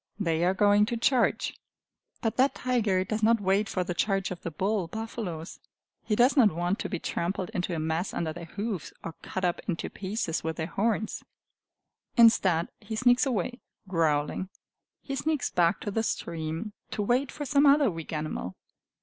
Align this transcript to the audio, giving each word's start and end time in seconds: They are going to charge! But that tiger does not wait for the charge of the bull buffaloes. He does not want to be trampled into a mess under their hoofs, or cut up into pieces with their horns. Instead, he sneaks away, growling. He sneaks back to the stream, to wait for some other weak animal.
They 0.19 0.43
are 0.43 0.55
going 0.55 0.87
to 0.87 0.97
charge! 0.97 1.53
But 2.23 2.35
that 2.37 2.55
tiger 2.55 3.03
does 3.03 3.21
not 3.21 3.39
wait 3.39 3.69
for 3.69 3.83
the 3.83 3.93
charge 3.93 4.31
of 4.31 4.41
the 4.41 4.49
bull 4.49 4.87
buffaloes. 4.87 5.59
He 6.03 6.15
does 6.15 6.35
not 6.35 6.51
want 6.51 6.79
to 6.79 6.89
be 6.89 6.97
trampled 6.97 7.51
into 7.53 7.75
a 7.75 7.79
mess 7.79 8.11
under 8.11 8.33
their 8.33 8.45
hoofs, 8.45 8.91
or 9.03 9.13
cut 9.21 9.45
up 9.45 9.59
into 9.67 9.91
pieces 9.91 10.43
with 10.43 10.55
their 10.55 10.65
horns. 10.65 11.23
Instead, 12.17 12.69
he 12.79 12.95
sneaks 12.95 13.27
away, 13.27 13.59
growling. 13.87 14.49
He 15.03 15.15
sneaks 15.15 15.51
back 15.51 15.79
to 15.81 15.91
the 15.91 16.01
stream, 16.01 16.73
to 16.89 17.03
wait 17.03 17.31
for 17.31 17.45
some 17.45 17.67
other 17.67 17.91
weak 17.91 18.11
animal. 18.11 18.55